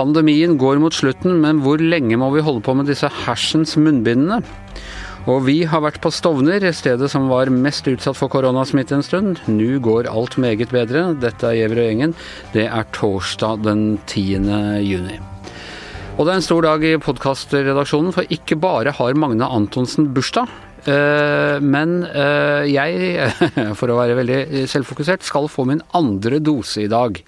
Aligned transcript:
Pandemien 0.00 0.54
går 0.54 0.78
mot 0.78 0.94
slutten, 0.94 1.40
men 1.42 1.58
hvor 1.64 1.82
lenge 1.82 2.14
må 2.16 2.30
vi 2.30 2.44
holde 2.46 2.62
på 2.62 2.76
med 2.78 2.86
disse 2.86 3.10
hersens 3.24 3.74
munnbindene? 3.74 4.38
Og 5.26 5.42
vi 5.48 5.64
har 5.66 5.82
vært 5.82 5.98
på 6.00 6.12
Stovner, 6.14 6.62
stedet 6.70 7.10
som 7.10 7.26
var 7.28 7.50
mest 7.50 7.90
utsatt 7.90 8.16
for 8.16 8.30
koronasmitte 8.30 8.94
en 8.94 9.02
stund. 9.02 9.42
Nå 9.50 9.82
går 9.82 10.06
alt 10.14 10.38
meget 10.38 10.70
bedre. 10.70 11.08
Dette 11.18 11.50
er 11.50 11.58
Gjever 11.58 11.82
og 11.82 11.90
gjengen. 11.90 12.16
Det 12.54 12.68
er 12.70 12.88
torsdag 12.94 13.66
den 13.66 13.84
10. 14.06 14.46
juni. 14.86 15.18
Og 16.16 16.22
det 16.22 16.32
er 16.32 16.38
en 16.38 16.48
stor 16.48 16.62
dag 16.70 16.86
i 16.86 16.96
podkastredaksjonen, 17.02 18.14
for 18.14 18.30
ikke 18.30 18.62
bare 18.62 18.94
har 18.94 19.18
Magne 19.18 19.50
Antonsen 19.50 20.14
bursdag. 20.14 20.46
Eh, 20.88 21.56
Men 21.60 22.00
eh, 22.06 22.68
jeg, 22.70 23.26
for 23.78 23.92
å 23.92 23.98
være 24.00 24.18
veldig 24.20 24.68
selvfokusert, 24.70 25.26
skal 25.26 25.50
få 25.50 25.66
min 25.68 25.82
andre 25.96 26.40
dose 26.44 26.84
i 26.84 26.90
dag. 26.90 27.20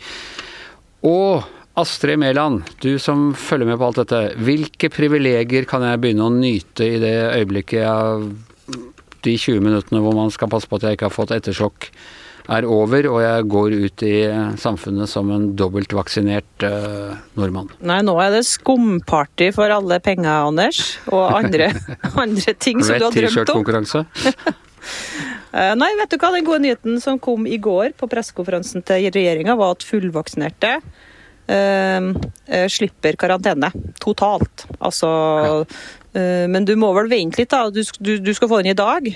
Og 1.08 1.42
Astrid 1.80 2.20
Mæland, 2.20 2.66
du 2.84 2.98
som 3.00 3.30
følger 3.34 3.70
med 3.70 3.78
på 3.80 3.86
alt 3.88 4.02
dette. 4.02 4.22
Hvilke 4.44 4.90
privilegier 4.92 5.64
kan 5.68 5.84
jeg 5.86 6.02
begynne 6.02 6.26
å 6.28 6.34
nyte 6.34 6.84
i 6.84 6.98
det 7.00 7.14
øyeblikket 7.38 7.80
jeg, 7.80 8.32
de 9.22 9.36
20 9.38 9.62
minuttene 9.64 10.02
hvor 10.02 10.16
man 10.16 10.32
skal 10.34 10.50
passe 10.52 10.68
på 10.68 10.76
at 10.76 10.84
jeg 10.84 10.98
ikke 10.98 11.08
har 11.08 11.14
fått 11.14 11.32
ettersjokk, 11.36 11.88
er 12.50 12.66
over, 12.66 13.06
og 13.10 13.20
jeg 13.22 13.46
går 13.50 13.74
ut 13.84 14.04
i 14.06 14.14
samfunnet 14.58 15.10
som 15.10 15.30
en 15.34 15.50
dobbeltvaksinert 15.58 16.66
uh, 16.66 17.14
nordmann? 17.38 17.70
Nei, 17.86 18.00
nå 18.06 18.16
er 18.22 18.34
det 18.34 18.42
skumparty 18.48 19.52
for 19.54 19.70
alle 19.70 20.00
penger, 20.02 20.48
Anders. 20.48 20.82
Og 21.12 21.22
andre, 21.38 21.70
andre 22.24 22.56
ting 22.58 22.82
som 22.82 22.98
du 22.98 23.06
har 23.06 23.14
drømt 23.14 23.14
om. 23.14 23.30
T-skjortkonkurranse? 23.30 24.04
Uh, 25.54 25.72
nei, 25.82 25.92
vet 26.00 26.10
du 26.10 26.18
hva? 26.18 26.32
Den 26.34 26.48
gode 26.48 26.64
nyheten 26.66 26.98
som 27.04 27.20
kom 27.22 27.46
i 27.46 27.60
går 27.62 27.94
på 27.98 28.10
pressekonferansen 28.10 28.84
til 28.88 29.06
regjeringa, 29.14 29.56
var 29.58 29.76
at 29.76 29.86
fullvaksinerte 29.86 30.74
uh, 30.82 32.10
uh, 32.10 32.66
slipper 32.72 33.20
karantene. 33.20 33.70
Totalt. 34.02 34.66
Altså 34.80 35.10
Men 36.12 36.66
du 36.68 36.74
må 36.76 36.90
vel 36.92 37.06
vente 37.08 37.38
litt, 37.40 37.54
da. 37.54 37.70
Du, 37.72 37.80
du, 38.04 38.18
du 38.20 38.34
skal 38.36 38.50
få 38.50 38.58
den 38.60 38.74
i 38.74 38.76
dag. 38.76 39.06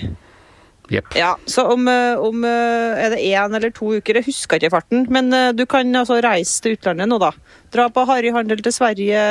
Yep. 0.93 1.15
Ja, 1.19 1.33
så 1.49 1.65
om, 1.73 1.87
om 2.23 2.45
er 2.47 3.11
det 3.11 3.23
én 3.27 3.55
eller 3.57 3.73
to 3.75 3.89
uker, 3.97 4.21
jeg 4.21 4.29
husker 4.29 4.61
ikke 4.61 4.71
farten, 4.77 5.07
men 5.11 5.33
du 5.57 5.65
kan 5.69 5.89
altså 5.99 6.21
reise 6.23 6.61
til 6.63 6.77
utlandet 6.77 7.09
nå, 7.11 7.17
da. 7.19 7.33
Dra 7.75 7.89
på 7.91 8.05
harryhandel 8.07 8.61
til 8.63 8.75
Sverige, 8.75 9.25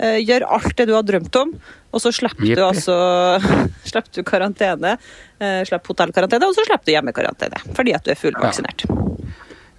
gjør 0.00 0.48
alt 0.56 0.74
det 0.80 0.88
du 0.90 0.94
har 0.96 1.06
drømt 1.06 1.36
om, 1.38 1.54
og 1.90 2.02
så 2.02 2.12
slipper 2.14 2.46
yep. 2.46 2.58
du 2.58 2.64
altså 2.66 2.96
slipper 3.90 4.12
du 4.14 4.22
karantene. 4.26 4.96
eh, 5.42 5.60
Slipper 5.66 5.94
hotellkarantene, 5.94 6.46
og 6.46 6.54
så 6.56 6.66
slipper 6.66 6.86
du 6.86 6.94
hjemmekarantene. 6.94 7.62
Fordi 7.76 7.94
at 7.96 8.06
du 8.06 8.12
er 8.14 8.18
fullvaksinert. 8.20 8.86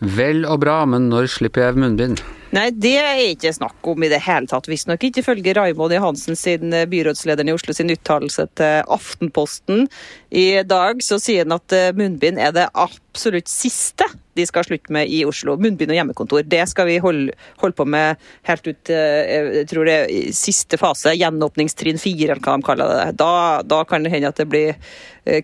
Vel 0.02 0.46
og 0.50 0.60
bra, 0.64 0.82
men 0.90 1.10
når 1.12 1.30
slipper 1.32 1.68
jeg 1.68 1.80
munnbind? 1.80 2.24
Nei, 2.52 2.66
det 2.76 2.98
er 3.00 3.20
ikke 3.30 3.54
snakk 3.56 3.88
om 3.88 4.04
i 4.04 4.10
det 4.12 4.20
hele 4.26 4.50
tatt, 4.52 4.68
visstnok 4.68 5.06
ikke 5.08 5.22
ifølge 5.22 5.54
Raimond 5.56 5.94
Johansen 5.96 6.36
sin 6.36 6.74
eh, 6.76 6.88
byrådslederen 6.92 7.48
i 7.48 7.54
Oslo 7.56 7.72
sin 7.76 7.94
uttalelse 7.94 8.44
til 8.60 8.90
Aftenposten. 8.92 9.86
I 10.36 10.60
dag 10.68 11.00
så 11.06 11.16
sier 11.24 11.46
han 11.46 11.56
at 11.56 11.72
eh, 11.76 11.94
munnbind 11.96 12.42
er 12.44 12.52
det 12.58 12.68
absolutt 12.76 13.48
siste 13.48 14.10
de 14.36 14.44
skal 14.48 14.68
slutte 14.68 14.92
med 14.96 15.08
i 15.12 15.22
Oslo. 15.28 15.56
Munnbind 15.60 15.92
og 15.92 15.98
hjemmekontor. 15.98 16.44
Det 16.48 16.66
skal 16.72 16.88
vi 16.88 17.00
holde, 17.04 17.38
holde 17.64 17.76
på 17.76 17.88
med 17.88 18.20
helt 18.48 18.68
ut 18.68 18.92
eh, 18.92 19.48
jeg 19.62 19.72
tror 19.72 19.88
det 19.88 19.96
er 20.02 20.36
siste 20.36 20.80
fase, 20.80 21.16
gjenåpningstrinn 21.16 22.04
fire, 22.04 22.34
eller 22.34 22.44
hva 22.44 22.60
de 22.60 22.68
kaller 22.68 22.94
det. 22.98 23.08
Da, 23.24 23.32
da 23.64 23.82
kan 23.88 24.04
det 24.04 24.12
hende 24.12 24.32
at 24.32 24.44
det 24.44 24.50
blir 24.52 24.76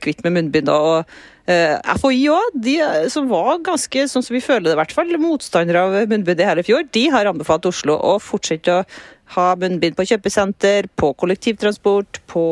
kvitt 0.03 0.23
med 0.25 0.35
munnbind. 0.35 0.71
og 0.73 1.07
FHI 1.47 2.25
òg, 2.33 2.55
de 2.59 2.73
som 3.11 3.29
var 3.31 3.61
ganske, 3.63 4.07
sånn 4.11 4.25
som 4.25 4.35
vi 4.35 4.43
føler 4.43 4.67
det 4.67 4.73
i 4.75 4.79
hvert 4.81 4.95
fall, 4.95 5.13
motstandere 5.21 5.83
av 5.85 6.09
munnbind 6.11 6.41
i 6.43 6.47
hele 6.47 6.65
fjor, 6.67 6.83
de 6.97 7.05
har 7.13 7.29
anbefalt 7.29 7.69
Oslo 7.69 7.95
å 8.01 8.17
fortsette 8.23 8.79
å 8.81 8.83
ha 9.37 9.47
munnbind 9.59 9.95
på 9.97 10.05
kjøpesenter, 10.09 10.89
på 10.97 11.13
kollektivtransport, 11.21 12.21
på 12.31 12.43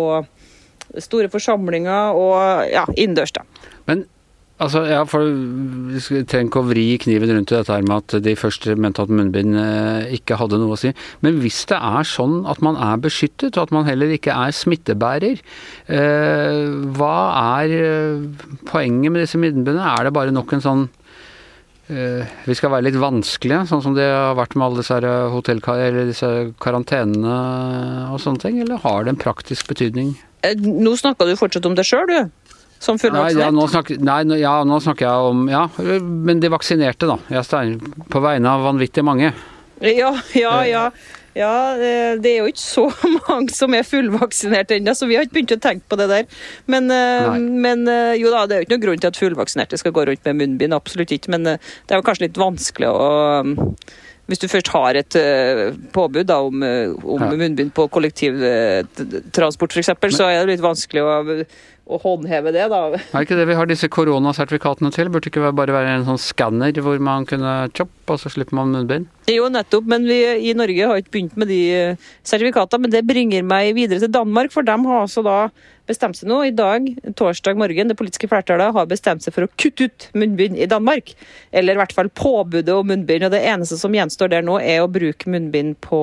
store 1.01 1.27
forsamlinger 1.33 2.15
og 2.15 2.67
ja, 2.71 2.85
innendørs, 2.95 3.33
da. 3.35 3.41
Men 3.89 4.03
altså, 4.63 4.83
ja, 4.87 5.01
for 5.09 5.25
skal- 6.03 6.23
trenger 6.29 6.47
ikke 6.51 6.61
å 6.61 6.67
vri 6.69 6.83
kniven 7.01 7.31
rundt 7.35 7.51
i 7.51 7.57
dette 7.57 7.73
her 7.75 7.83
med 7.87 7.95
at 8.15 8.15
de 8.23 8.35
først 8.39 8.67
mente 8.79 9.03
at 9.03 9.11
munnbind 9.11 9.57
eh, 9.59 10.13
ikke 10.19 10.37
hadde 10.39 10.59
noe 10.61 10.75
å 10.77 10.79
si. 10.79 10.93
Men 11.25 11.39
hvis 11.43 11.63
det 11.71 11.79
er 11.79 12.07
sånn 12.07 12.37
at 12.51 12.61
man 12.63 12.77
er 12.79 13.01
beskyttet, 13.03 13.57
og 13.57 13.65
at 13.65 13.73
man 13.75 13.87
heller 13.89 14.13
ikke 14.15 14.35
er 14.35 14.55
smittebærer, 14.55 15.41
eh, 15.89 16.61
hva 16.95 17.15
er 17.61 17.75
eh, 17.79 18.45
poenget 18.69 19.11
med 19.11 19.25
disse 19.25 19.41
munnbindene? 19.41 19.83
Er 19.95 20.07
det 20.07 20.15
bare 20.15 20.35
nok 20.35 20.55
en 20.55 20.63
sånn 20.69 20.85
vi 21.87 22.55
skal 22.57 22.71
være 22.73 22.87
litt 22.87 22.95
vanskelige, 22.97 23.67
sånn 23.69 23.81
som 23.83 23.93
det 23.93 24.07
har 24.09 24.33
vært 24.39 24.55
med 24.57 24.65
alle 24.65 24.81
disse 24.81 24.97
eh, 25.05 25.27
hotellkar 25.29 25.77
eller 25.85 26.07
disse 26.09 26.29
karantenene 26.63 28.09
og 28.13 28.17
sånne 28.23 28.41
ting, 28.41 28.57
eller 28.63 28.81
har 28.81 29.03
det 29.05 29.13
en 29.13 29.21
praktisk 29.21 29.67
betydning? 29.69 30.15
Eh, 30.41 30.55
Nå 30.57 30.95
snakker 30.97 31.29
du 31.29 31.35
fortsatt 31.37 31.65
om 31.69 31.75
deg 31.77 31.85
sjøl, 31.85 32.07
du. 32.09 32.31
Som 32.79 32.97
Nei, 32.97 33.07
ja, 33.07 33.11
fullvaksinert. 33.11 33.53
nå 33.55 33.67
snakker, 33.71 33.99
nei, 34.03 34.17
nå- 34.27 34.37
ja, 34.41 34.55
nå 34.67 34.79
snakker 34.83 35.05
jeg 35.07 35.29
om 35.29 35.45
Ja, 35.49 35.61
men 36.01 36.41
de 36.43 36.49
vaksinerte, 36.51 37.07
da. 37.07 37.15
Jeg 37.31 37.45
på 38.11 38.21
vegne 38.21 38.49
av 38.51 38.65
vanvittig 38.67 39.03
mange. 39.05 39.31
Ja, 39.81 40.11
ja, 40.35 40.57
ja. 40.67 40.83
Ja, 41.35 41.75
eh, 41.75 42.13
det 42.23 42.31
er 42.31 42.37
jo 42.45 42.51
ikke 42.51 42.63
så 42.63 42.85
mange 43.27 43.51
som 43.51 43.73
er 43.75 43.83
fullvaksinert 43.83 44.71
ennå, 44.71 44.93
så 44.95 45.07
vi 45.09 45.17
har 45.17 45.27
ikke 45.27 45.35
begynt 45.41 45.55
å 45.57 45.59
tenke 45.65 45.83
på 45.91 45.97
det 45.99 46.07
der. 46.11 46.29
Men, 46.71 46.87
eh, 46.95 47.35
men 47.43 47.83
eh, 47.91 48.13
jo 48.21 48.31
da, 48.31 48.45
det 48.47 48.55
er 48.55 48.63
jo 48.63 48.67
ikke 48.69 48.75
noen 48.77 48.85
grunn 48.87 49.03
til 49.03 49.11
at 49.11 49.19
fullvaksinerte 49.19 49.79
skal 49.81 49.93
gå 49.95 50.07
rundt 50.07 50.23
med 50.29 50.39
munnbind, 50.39 50.77
absolutt 50.77 51.11
ikke. 51.11 51.33
Men 51.35 51.43
det 51.51 51.91
er 51.91 51.99
jo 51.99 52.07
kanskje 52.07 52.29
litt 52.29 52.39
vanskelig 52.39 52.87
å 52.91 53.05
um, 53.43 53.55
Hvis 54.25 54.39
du 54.41 54.47
først 54.49 54.71
har 54.73 54.97
et 54.97 55.13
påbud 55.93 56.25
da, 56.31 56.39
om, 56.41 56.63
om 56.65 57.21
Ja. 57.21 57.27
munnbind 57.37 57.75
på 57.77 57.83
kollektivtransport 57.93 59.75
f.eks., 59.75 59.91
så 60.17 60.31
er 60.31 60.39
det 60.39 60.55
litt 60.55 60.63
vanskelig 60.65 61.03
å, 61.03 61.11
å 61.85 61.99
håndheve 62.01 62.49
det, 62.55 62.65
da. 62.71 62.79
Er 62.97 63.25
ikke 63.25 63.37
det 63.37 63.45
vi 63.45 63.57
har 63.57 63.69
disse 63.69 63.89
koronasertifikatene 63.93 64.89
til? 64.93 65.11
Burde 65.13 65.29
ikke 65.29 65.51
bare 65.53 65.75
være 65.75 65.91
en 65.99 66.07
sånn 66.07 66.21
skanner 66.21 66.73
hvor 66.81 66.97
man 67.03 67.27
kunne 67.29 67.53
chopp, 67.77 67.93
og 68.09 68.17
så 68.21 68.31
slipper 68.33 68.57
man 68.57 68.73
munnbind? 68.73 69.05
Jo, 69.29 69.45
nettopp, 69.53 69.85
men 69.93 70.07
vi 70.09 70.17
i 70.49 70.55
Norge 70.57 70.89
har 70.89 71.01
ikke 71.01 71.13
begynt 71.13 71.37
med 71.37 71.51
de 71.53 71.61
eh, 71.75 72.09
sertifikatene. 72.25 72.87
Men 72.87 72.95
det 72.95 73.05
bringer 73.05 73.45
meg 73.45 73.75
videre 73.77 74.01
til 74.01 74.13
Danmark, 74.13 74.53
for 74.53 74.65
de 74.65 74.75
har 74.87 75.03
altså 75.03 75.21
da 75.25 75.37
bestemt 75.85 76.17
seg 76.17 76.29
nå 76.31 76.39
i 76.47 76.55
dag, 76.55 76.87
torsdag 77.17 77.59
morgen, 77.61 77.91
det 77.91 77.97
politiske 77.99 78.29
flertallet 78.31 78.73
har 78.73 78.89
bestemt 78.89 79.21
seg 79.21 79.35
for 79.35 79.45
å 79.45 79.51
kutte 79.53 79.85
ut 79.85 80.07
munnbind 80.17 80.57
i 80.57 80.69
Danmark. 80.69 81.13
Eller 81.53 81.77
i 81.77 81.83
hvert 81.83 81.93
fall 81.93 82.09
påbudet 82.09 82.73
om 82.73 82.89
munnbind. 82.89 83.27
Og 83.27 83.35
det 83.35 83.45
eneste 83.45 83.77
som 83.77 83.93
gjenstår 83.93 84.33
der 84.33 84.45
nå, 84.45 84.57
er 84.57 84.81
å 84.81 84.89
bruke 84.89 85.29
munnbind 85.29 85.77
på 85.85 86.01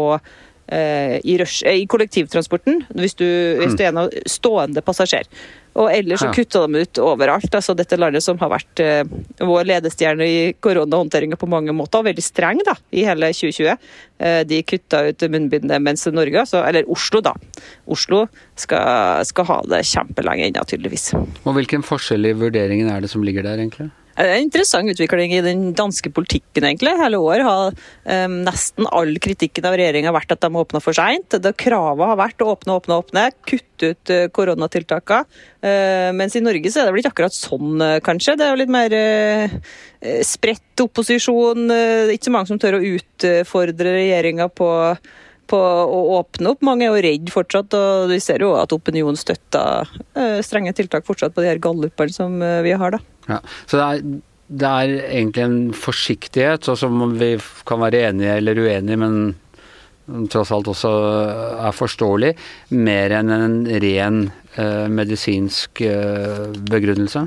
i, 1.24 1.38
rush, 1.40 1.64
eh, 1.66 1.82
i 1.82 1.88
kollektivtransporten, 1.90 2.84
hvis 2.96 3.18
du, 3.18 3.26
hvis 3.60 3.76
du 3.76 3.82
er 3.84 3.90
en 3.90 4.04
av 4.04 4.14
stående 4.30 4.84
passasjer. 4.84 5.28
Og 5.72 5.88
ellers 5.88 6.20
så 6.20 6.28
kutta 6.34 6.66
de 6.66 6.82
ut 6.84 7.00
overalt. 7.00 7.54
altså 7.54 7.72
Dette 7.76 7.96
landet 7.96 8.24
som 8.24 8.36
har 8.42 8.50
vært 8.52 8.82
eh, 8.84 9.08
vår 9.40 9.68
ledestjerne 9.70 10.26
i 10.28 10.40
koronahåndteringa 10.60 11.38
på 11.40 11.48
mange 11.48 11.72
måter, 11.76 12.02
og 12.02 12.10
veldig 12.10 12.24
streng 12.24 12.60
da, 12.66 12.76
i 12.92 13.06
hele 13.08 13.32
2020. 13.32 13.88
Eh, 14.20 14.42
de 14.48 14.60
kutta 14.68 15.06
ut 15.08 15.26
munnbindet, 15.32 15.80
mens 15.80 16.04
Norge, 16.12 16.44
altså, 16.44 16.60
eller 16.68 16.88
Oslo, 16.92 17.22
da. 17.24 17.32
Oslo 17.88 18.26
skal, 18.60 19.24
skal 19.28 19.48
ha 19.48 19.58
det 19.72 19.82
kjempelenge 19.88 20.50
ennå, 20.50 20.66
tydeligvis. 20.68 21.12
Og 21.16 21.56
hvilken 21.56 21.86
forskjell 21.86 22.28
i 22.28 22.36
vurderingen 22.36 22.92
er 22.92 23.00
det 23.00 23.12
som 23.12 23.24
ligger 23.24 23.48
der, 23.48 23.64
egentlig? 23.64 23.88
Det 24.12 24.24
er 24.26 24.34
en 24.36 24.44
interessant 24.44 24.92
utvikling 24.92 25.32
i 25.32 25.42
den 25.44 25.62
danske 25.76 26.10
politikken, 26.12 26.66
egentlig. 26.68 26.92
Hele 27.00 27.20
år 27.22 27.44
har 27.46 27.70
um, 27.72 28.34
nesten 28.44 28.88
all 28.92 29.14
kritikken 29.22 29.64
av 29.68 29.76
regjeringa 29.80 30.12
vært 30.12 30.34
at 30.34 30.42
de 30.44 30.50
åpna 30.62 30.82
for 30.84 30.96
seint. 30.96 31.38
Kravet 31.62 32.10
har 32.12 32.20
vært 32.20 32.44
å 32.44 32.50
åpne, 32.52 32.76
åpne, 32.76 32.98
åpne, 33.04 33.24
kutte 33.48 33.92
ut 33.94 34.12
uh, 34.12 34.26
koronatiltakene. 34.36 35.40
Uh, 35.64 36.10
mens 36.18 36.36
i 36.36 36.44
Norge 36.44 36.72
så 36.72 36.82
er 36.82 36.88
det 36.88 36.94
vel 36.94 37.04
ikke 37.04 37.14
akkurat 37.14 37.38
sånn, 37.38 37.80
uh, 37.80 37.96
kanskje. 38.04 38.36
Det 38.36 38.46
er 38.46 38.52
jo 38.52 38.60
litt 38.60 38.72
mer 38.72 38.98
spredt 40.26 40.82
opposisjon. 40.82 41.68
Ikke 42.10 42.26
så 42.26 42.32
mange 42.34 42.50
som 42.50 42.58
tør 42.60 42.80
å 42.80 42.86
utfordre 42.96 43.92
regjeringa 43.94 44.48
på 44.50 44.68
på 45.52 45.60
å 45.60 46.00
åpne 46.18 46.54
opp. 46.54 46.64
Mange 46.64 46.88
er 46.88 46.94
jo 46.94 47.04
redd 47.04 47.30
fortsatt, 47.34 47.76
og 47.76 48.10
vi 48.12 48.18
ser 48.24 48.44
jo 48.44 48.54
at 48.56 48.72
opinionen 48.74 49.20
støtter 49.20 49.88
uh, 50.16 50.40
strenge 50.44 50.74
tiltak 50.78 51.06
fortsatt 51.08 51.36
på 51.36 51.44
de 51.44 51.52
her 51.52 51.62
gallupene 51.62 52.14
som 52.14 52.40
uh, 52.40 52.60
vi 52.64 52.72
har, 52.72 52.96
da. 52.96 53.02
Ja. 53.28 53.40
Så 53.68 53.78
det 53.78 53.86
er, 53.86 54.18
det 54.62 54.72
er 54.72 54.96
egentlig 55.12 55.46
en 55.46 55.60
forsiktighet, 55.76 56.68
og 56.72 56.80
som 56.80 57.04
vi 57.20 57.34
kan 57.68 57.84
være 57.84 58.06
enige 58.08 58.36
eller 58.40 58.64
uenige, 58.64 59.00
men 59.00 59.18
tross 60.32 60.50
alt 60.54 60.70
også 60.72 60.90
er 61.62 61.76
forståelig, 61.76 62.32
mer 62.74 63.14
enn 63.18 63.30
en 63.32 63.60
ren 63.84 64.24
eh, 64.58 64.88
medisinsk 64.90 65.84
eh, 65.86 66.48
begrunnelse. 66.70 67.26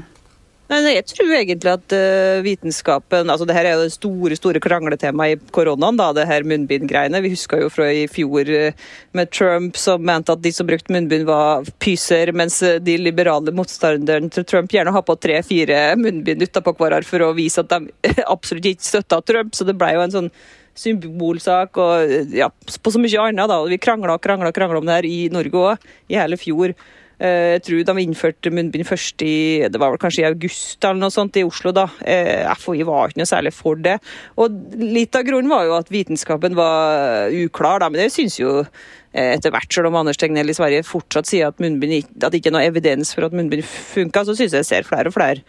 Nei, 0.65 0.95
Jeg 0.95 1.06
tror 1.12 1.29
egentlig 1.38 1.69
at 1.69 1.94
uh, 1.94 2.41
vitenskapen 2.41 3.29
altså 3.29 3.45
det 3.45 3.53
her 3.53 3.67
er 3.69 3.75
jo 3.77 3.83
det 3.83 3.94
store 3.94 4.38
store 4.38 4.62
krangletemaet 4.63 5.35
i 5.35 5.51
koronaen, 5.53 6.00
da, 6.00 6.07
det 6.17 6.25
her 6.25 6.47
munnbindgreiene. 6.47 7.21
Vi 7.21 7.35
husker 7.35 7.62
jo 7.62 7.69
fra 7.69 7.91
i 7.94 8.07
fjor 8.09 8.50
uh, 8.50 8.88
med 9.13 9.29
Trump 9.29 9.77
som 9.77 10.01
mente 10.01 10.33
at 10.33 10.41
de 10.41 10.53
som 10.56 10.65
brukte 10.65 10.94
munnbind 10.95 11.29
var 11.29 11.69
pyser, 11.77 12.33
mens 12.33 12.57
de 12.81 12.97
liberale 12.97 13.53
motstanderne 13.53 14.33
til 14.33 14.47
Trump 14.50 14.73
gjerne 14.73 14.95
har 14.95 15.06
på 15.06 15.17
tre-fire 15.21 15.83
munnbind 16.01 16.41
utapå 16.47 16.73
hverandre 16.79 17.06
for 17.13 17.27
å 17.27 17.35
vise 17.38 17.61
at 17.61 17.69
de 17.69 18.15
absolutt 18.35 18.73
ikke 18.73 18.89
støtta 18.89 19.21
Trump. 19.21 19.53
Så 19.53 19.69
det 19.69 19.77
ble 19.77 19.94
jo 19.94 20.03
en 20.07 20.18
sånn 20.18 20.33
symbolsak 20.75 21.77
og 21.79 22.35
ja, 22.35 22.50
på 22.50 22.91
så 22.91 23.00
mye 23.00 23.29
annet. 23.29 23.47
da, 23.53 23.61
Vi 23.69 23.77
krangla 23.77 24.18
og 24.18 24.25
krangla 24.25 24.79
om 24.81 24.85
det 24.89 24.97
her 24.97 25.07
i 25.13 25.25
Norge 25.29 25.61
òg, 25.61 25.89
i 26.09 26.18
hele 26.18 26.41
fjor. 26.41 26.73
Eh, 27.19 27.56
jeg 27.56 27.63
tror 27.67 27.83
de 27.88 28.03
innførte 28.03 28.51
munnbind 28.51 28.88
først 28.88 29.23
i 29.23 29.35
det 29.71 29.79
var 29.79 29.94
vel 29.94 30.01
kanskje 30.01 30.23
i 30.23 30.27
august 30.27 30.83
eller 30.83 31.06
noe 31.06 31.13
sånt 31.13 31.38
i 31.39 31.45
Oslo. 31.47 31.71
da. 31.75 31.88
Eh, 32.03 32.44
FHI 32.59 32.83
var 32.88 33.12
ikke 33.12 33.21
noe 33.23 33.29
særlig 33.29 33.53
for 33.56 33.79
det. 33.79 33.97
Og 34.38 34.57
Litt 34.75 35.15
av 35.15 35.25
grunnen 35.27 35.51
var 35.51 35.65
jo 35.67 35.77
at 35.77 35.91
vitenskapen 35.91 36.56
var 36.57 37.31
uklar, 37.31 37.79
da, 37.83 37.89
men 37.89 38.03
det 38.03 38.12
syns 38.13 38.39
jo 38.39 38.57
eh, 38.62 39.35
etter 39.35 39.53
hvert, 39.53 39.71
selv 39.71 39.91
om 39.91 40.00
Anders 40.01 40.19
Tegnell 40.19 40.51
i 40.51 40.57
Sverige 40.57 40.88
fortsatt 40.88 41.29
sier 41.29 41.51
at, 41.51 41.62
munnbind, 41.63 42.12
at 42.21 42.31
det 42.31 42.41
ikke 42.41 42.51
er 42.51 42.57
noe 42.57 42.67
evidens 42.67 43.15
for 43.15 43.27
at 43.27 43.35
munnbind 43.35 43.63
funka, 43.65 44.25
så 44.25 44.35
syns 44.35 44.56
jeg 44.56 44.63
jeg 44.65 44.71
ser 44.71 44.88
flere 44.88 45.11
og 45.11 45.15
flere 45.15 45.44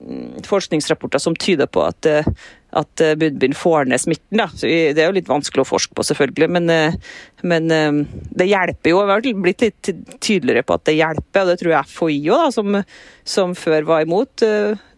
mm, 0.00 0.42
forskningsrapporter 0.46 1.22
som 1.22 1.38
tyder 1.38 1.70
på 1.70 1.86
at 1.86 2.10
at 2.76 3.00
eh, 3.00 3.52
får 3.56 3.88
ned 3.90 4.00
smitten. 4.00 4.40
Da. 4.40 4.48
Så 4.52 4.68
det 4.68 5.00
er 5.00 5.08
jo 5.08 5.16
litt 5.16 5.30
vanskelig 5.30 5.64
å 5.64 5.68
forske 5.68 5.96
på, 5.96 6.04
selvfølgelig, 6.06 6.48
men, 6.52 6.70
eh, 6.72 6.96
men 7.46 7.70
eh, 7.72 8.00
det 8.36 8.48
hjelper 8.50 8.92
jo. 8.92 9.02
Vi 9.06 9.14
har 9.14 9.42
blitt 9.46 9.64
litt 9.64 9.90
tydeligere 10.20 10.64
på 10.66 10.76
at 10.76 10.86
det 10.88 10.98
hjelper, 10.98 11.44
og 11.44 11.52
det 11.52 11.58
tror 11.62 11.74
jeg 11.74 11.92
FHI 11.92 12.20
òg, 12.36 12.46
som, 12.56 12.80
som, 13.36 13.56
før 13.56 13.88
var 13.88 14.06
imot. 14.06 14.44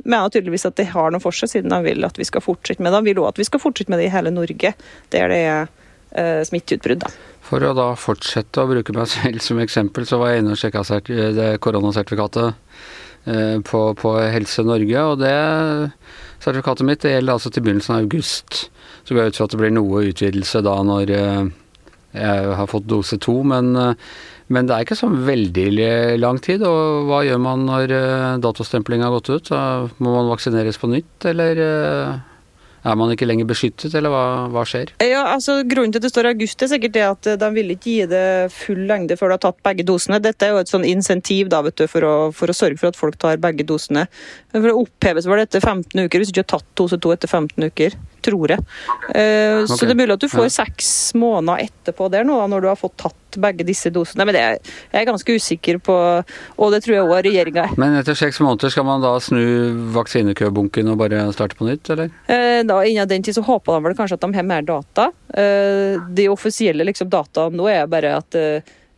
Mener 0.04 0.34
tydeligvis 0.34 0.68
at 0.68 0.78
det 0.80 0.90
har 0.92 1.14
noe 1.14 1.22
for 1.22 1.36
seg, 1.36 1.52
siden 1.52 1.74
han 1.74 1.86
vil 1.86 2.06
at 2.08 2.18
vi 2.18 2.26
skal 2.28 2.44
fortsette 2.44 2.82
med 2.82 2.92
det. 2.92 3.00
Han 3.00 3.08
vil 3.08 3.22
òg 3.22 3.32
at 3.32 3.42
vi 3.42 3.48
skal 3.48 3.62
fortsette 3.62 3.92
med 3.92 4.02
det 4.02 4.08
i 4.10 4.14
hele 4.14 4.34
Norge, 4.34 4.74
der 5.14 5.32
det 5.32 5.40
er 5.46 5.66
uh, 5.68 6.42
smitteutbrudd. 6.48 7.04
For 7.48 7.64
å 7.64 7.74
da 7.76 7.90
fortsette 7.98 8.62
å 8.62 8.70
bruke 8.70 8.94
meg 8.96 9.10
selv 9.12 9.42
som 9.44 9.60
eksempel, 9.62 10.06
så 10.08 10.20
var 10.20 10.32
jeg 10.32 10.42
inne 10.42 10.54
og 10.54 10.60
sjekka 10.60 10.84
koronasertifikatet 11.64 12.48
på, 13.68 13.80
på 13.98 14.12
Helse 14.32 14.64
Norge, 14.64 15.04
og 15.04 15.20
det 15.20 15.32
Sertifikatet 16.38 16.86
mitt 16.86 17.02
det 17.02 17.16
gjelder 17.16 17.34
altså 17.34 17.50
til 17.52 17.64
begynnelsen 17.66 17.96
av 17.96 18.04
august. 18.06 18.68
Så 19.04 19.14
går 19.14 19.24
jeg 19.24 19.32
ut 19.32 19.38
fra 19.40 19.46
at 19.48 19.54
det 19.54 19.60
blir 19.62 19.74
noe 19.74 20.04
utvidelse 20.10 20.62
da 20.66 20.74
når 20.86 21.12
eh, 21.14 21.48
jeg 22.18 22.52
har 22.60 22.70
fått 22.70 22.88
dose 22.90 23.18
to. 23.22 23.40
Men, 23.46 23.72
eh, 23.76 24.08
men, 24.54 24.68
det 24.68 24.76
er 24.76 24.86
ikke 24.86 24.98
så 25.00 25.10
veldig 25.10 25.68
lang 26.22 26.40
tid. 26.44 26.64
Og 26.66 27.08
hva 27.10 27.24
gjør 27.26 27.42
man 27.42 27.66
når 27.68 27.94
eh, 27.96 28.38
datostempling 28.44 29.04
har 29.04 29.14
gått 29.16 29.32
ut? 29.34 29.52
må 29.98 30.14
man 30.14 30.30
vaksineres 30.30 30.78
på 30.80 30.90
nytt, 30.92 31.16
eller 31.32 31.62
er 32.84 32.98
man 32.98 33.12
ikke 33.12 33.26
lenger 33.28 33.48
beskyttet, 33.48 33.94
eller 33.98 34.12
hva, 34.12 34.24
hva, 34.52 34.64
skjer? 34.68 34.92
Ja, 35.02 35.24
altså 35.34 35.60
Grunnen 35.68 35.94
til 35.94 36.02
at 36.02 36.06
det 36.06 36.12
står 36.12 36.30
august, 36.30 36.62
er 36.62 36.70
sikkert 36.70 36.94
det 36.96 37.04
at 37.06 37.30
de 37.40 37.50
vil 37.56 37.74
ikke 37.74 37.94
gi 37.94 38.08
det 38.10 38.26
full 38.54 38.84
lengde 38.88 39.18
før 39.18 39.32
du 39.32 39.36
har 39.36 39.42
tatt 39.48 39.62
begge 39.66 39.86
dosene. 39.88 40.20
Dette 40.22 40.46
er 40.46 40.54
jo 40.54 40.62
et 40.62 40.70
sånn 40.72 40.86
insentiv 40.88 41.50
da, 41.52 41.62
vet 41.66 41.78
du, 41.80 41.86
for, 41.90 42.06
å, 42.06 42.14
for 42.34 42.50
å 42.50 42.56
sørge 42.56 42.80
for 42.80 42.92
at 42.92 43.00
folk 43.00 43.18
tar 43.20 43.40
begge 43.42 43.66
dosene. 43.68 44.06
For 44.54 44.70
å 44.70 44.84
oppheves 44.84 45.28
det 45.28 45.48
etter 45.48 45.64
15 45.64 46.06
uker, 46.06 46.20
hvis 46.20 46.30
du 46.30 46.36
ikke 46.36 46.46
har 46.46 46.52
tatt 46.58 46.70
dose 46.78 47.00
to 47.02 47.14
etter 47.14 47.30
15 47.30 47.70
uker. 47.70 47.98
Tror 48.24 48.50
jeg. 48.54 48.64
Okay. 48.88 49.66
Så 49.70 49.86
det 49.86 49.94
er 49.94 50.00
mulig 50.00 50.16
at 50.16 50.24
du 50.24 50.28
får 50.30 50.48
seks 50.52 50.88
måneder 51.18 51.68
etterpå 51.68 52.08
der 52.12 52.26
nå, 52.26 52.38
når 52.50 52.64
du 52.64 52.68
har 52.70 52.78
fått 52.78 52.96
tatt 53.00 53.38
begge 53.38 53.66
disse 53.68 53.92
dosene. 53.94 54.26
Men 54.26 54.36
det 54.36 54.42
er 54.42 54.56
jeg 54.58 55.02
er 55.02 55.06
ganske 55.08 55.36
usikker 55.36 55.78
på, 55.84 55.94
og 56.58 56.74
det 56.74 56.82
tror 56.84 56.96
jeg 56.96 57.06
òg 57.06 57.22
regjeringa 57.28 57.66
er. 57.68 57.76
Men 57.80 57.98
etter 58.00 58.18
seks 58.18 58.40
måneder 58.42 58.72
skal 58.74 58.86
man 58.88 59.04
da 59.04 59.14
snu 59.22 59.42
vaksinekøbunken 59.94 60.90
og 60.92 60.98
bare 61.02 61.26
starte 61.36 61.58
på 61.58 61.68
nytt, 61.68 61.92
eller? 61.94 62.10
Uh, 62.30 62.64
da 62.66 62.80
Innen 62.88 63.10
den 63.10 63.24
tid 63.26 63.36
så 63.36 63.44
håper 63.44 63.76
de 63.76 63.88
vel 63.88 63.96
kanskje 63.98 64.18
at 64.18 64.24
de 64.24 64.32
har 64.34 64.48
mer 64.48 64.66
data. 64.66 65.10
Uh, 65.30 66.00
de 66.16 66.28
offisielle 66.32 66.86
liksom, 66.88 67.10
dataene 67.12 67.58
nå 67.58 67.70
er 67.70 67.88
bare 67.90 68.16
at 68.18 68.38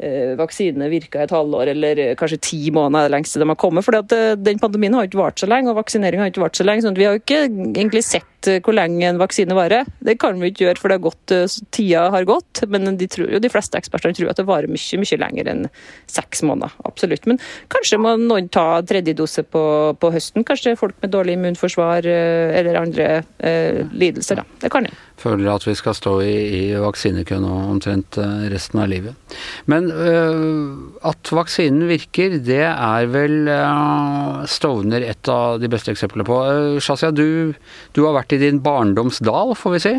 Eh, 0.01 0.33
vaksinene 0.39 0.87
virka 0.89 1.21
et 1.21 1.33
halvår 1.35 1.75
eller 1.75 1.99
eh, 2.01 2.15
kanskje 2.17 2.39
ti 2.41 2.59
måneder 2.73 3.05
er 3.05 3.11
det 3.11 3.15
lengste 3.19 3.41
de 3.43 3.49
har 3.51 3.59
kommet. 3.61 3.85
For 3.85 3.99
eh, 3.99 4.33
den 4.41 4.61
pandemien 4.63 4.95
har 4.97 5.05
ikke 5.05 5.21
vart 5.21 5.43
så 5.43 5.49
lenge, 5.51 5.69
og 5.69 5.77
vaksinering 5.77 6.23
har 6.23 6.31
ikke 6.31 6.41
vart 6.41 6.57
så 6.57 6.65
lenge. 6.65 6.87
sånn 6.87 6.97
at 6.97 7.01
Vi 7.03 7.05
har 7.05 7.19
jo 7.19 7.21
ikke 7.21 7.41
egentlig 7.51 8.03
sett 8.07 8.30
hvor 8.65 8.77
lenge 8.77 9.07
en 9.09 9.21
vaksine 9.21 9.57
varer. 9.57 9.89
Det 10.05 10.17
kan 10.23 10.39
vi 10.41 10.51
ikke 10.53 10.67
gjøre, 10.67 10.81
for 10.81 10.91
det 10.91 10.99
har 10.99 11.07
gått, 11.09 11.35
tida 11.75 12.07
har 12.15 12.27
gått. 12.29 12.63
Men 12.71 12.97
de, 13.01 13.09
tror, 13.11 13.33
de 13.43 13.53
fleste 13.53 13.79
ekspertene 13.81 14.17
tror 14.17 14.33
at 14.33 14.41
det 14.41 14.47
varer 14.49 14.71
mye 14.71 15.01
mye 15.01 15.21
lenger 15.21 15.51
enn 15.53 15.67
seks 16.11 16.45
måneder. 16.47 16.75
Absolutt. 16.89 17.29
Men 17.31 17.41
kanskje 17.73 18.01
må 18.01 18.17
noen 18.21 18.51
ta 18.53 18.81
tredje 18.87 19.17
dose 19.19 19.45
på, 19.45 19.65
på 20.01 20.13
høsten. 20.15 20.47
Kanskje 20.47 20.77
folk 20.81 20.97
med 21.05 21.15
dårlig 21.15 21.37
immunforsvar 21.39 22.07
eller 22.07 22.81
andre 22.81 23.11
eh, 23.39 23.83
lidelser. 23.93 24.41
Da. 24.41 24.61
Det 24.65 24.73
kan 24.73 24.89
jeg. 24.89 24.97
Føler 25.21 25.53
at 25.53 25.67
vi 25.69 25.77
skal 25.77 25.97
stå 25.97 26.15
i, 26.25 26.37
i 26.57 26.63
vaksinekø 26.81 27.43
nå 27.43 27.53
omtrent 27.75 28.17
resten 28.51 28.81
av 28.81 28.89
livet. 28.89 29.37
Men 29.71 29.91
øh, 29.93 31.01
at 31.07 31.31
vaksinen 31.35 31.87
virker, 31.91 32.39
det 32.45 32.63
er 32.67 33.09
vel 33.13 33.49
øh, 33.51 34.45
Stovner 34.51 35.05
et 35.07 35.31
av 35.31 35.61
de 35.61 35.71
beste 35.71 35.93
eksemplene 35.93 36.27
på. 36.27 36.39
Eh, 36.49 36.79
Shazia, 36.83 37.11
du, 37.15 37.53
du, 37.97 38.03
har 38.07 38.17
vært 38.17 38.30
i 38.37 38.41
din 38.41 38.61
barndomsdal, 38.65 39.55
får 39.59 39.75
vi 39.75 39.83
si. 39.85 39.93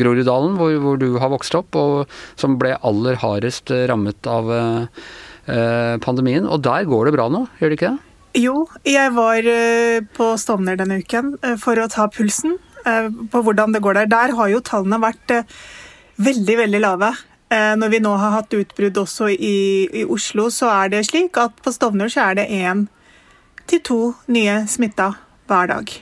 Groruddalen, 0.00 0.56
hvor, 0.58 0.76
hvor, 0.82 1.00
du 1.00 1.18
har 1.22 1.32
vokst 1.32 1.56
opp, 1.58 1.76
og 1.78 2.10
som 2.40 2.58
ble 2.60 2.74
aller 2.80 3.18
hardest 3.22 3.72
rammet 3.90 4.28
av 4.30 4.50
pandemien. 6.04 6.46
Og 6.46 6.62
der 6.64 6.88
går 6.88 7.08
det 7.08 7.14
bra 7.16 7.28
nå, 7.32 7.46
gjør 7.60 7.72
det 7.72 7.78
ikke 7.80 7.92
det? 7.94 8.08
Jo, 8.42 8.54
jeg 8.88 9.12
var 9.12 9.48
på 10.16 10.28
Stovner 10.40 10.78
denne 10.80 11.00
uken 11.02 11.34
for 11.60 11.80
å 11.80 11.88
ta 11.92 12.06
pulsen 12.12 12.56
på 12.82 13.42
hvordan 13.44 13.74
det 13.74 13.82
går 13.84 14.00
der. 14.00 14.12
Der 14.12 14.36
har 14.38 14.52
jo 14.52 14.62
tallene 14.64 15.00
vært 15.02 15.34
veldig, 16.22 16.56
veldig 16.64 16.80
lave. 16.82 17.12
Eh, 17.52 17.74
når 17.76 17.92
vi 17.92 18.00
nå 18.00 18.14
har 18.16 18.36
hatt 18.38 18.54
utbrudd 18.56 18.98
også 19.02 19.28
i, 19.32 19.56
i, 19.92 20.04
Oslo, 20.08 20.48
så 20.52 20.70
er 20.72 20.92
det 20.94 21.04
slik 21.08 21.36
at 21.40 21.58
på 21.64 21.72
Stovner 21.74 22.12
så 22.12 22.30
er 22.30 22.40
det 22.40 22.48
én 22.48 22.86
til 23.68 23.82
to 23.84 24.00
nye 24.32 24.62
smitta 24.70 25.12
hver 25.50 25.68
dag. 25.74 25.92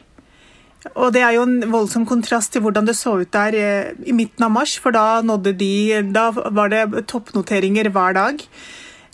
Og 0.94 1.12
det 1.12 1.20
er 1.20 1.34
jo 1.36 1.44
en 1.44 1.58
voldsom 1.72 2.06
kontrast 2.08 2.54
til 2.54 2.64
hvordan 2.64 2.86
det 2.88 2.96
så 2.96 3.18
ut 3.20 3.32
der 3.34 3.56
eh, 3.56 3.90
i 4.08 4.14
midten 4.16 4.46
av 4.46 4.52
mars, 4.54 4.78
for 4.80 4.96
da 4.96 5.20
nådde 5.20 5.52
de 5.60 6.00
Da 6.14 6.30
var 6.32 6.72
det 6.72 7.06
toppnoteringer 7.10 7.90
hver 7.92 8.16
dag. 8.16 8.44